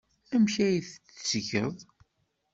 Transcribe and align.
Amek 0.33 0.55
ay 0.67 0.77
t-tettgeḍ? 0.79 1.77